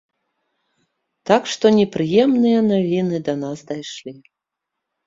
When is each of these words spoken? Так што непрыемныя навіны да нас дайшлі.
Так 1.31 1.43
што 1.53 1.65
непрыемныя 1.77 2.59
навіны 2.73 3.17
да 3.31 3.39
нас 3.47 3.57
дайшлі. 3.71 4.21